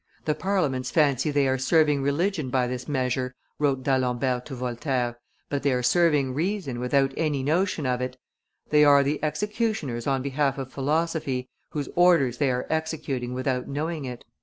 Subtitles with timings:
[0.25, 5.61] "The Parliaments fancy they are serving religion by this measure," wrote D'Alembert to Voltaire, "but
[5.61, 8.17] they are serving reason without any notion of it;
[8.71, 14.05] they are the, executioners on behalf of philosophy, whose orders they are executing without knowing
[14.05, 14.25] it."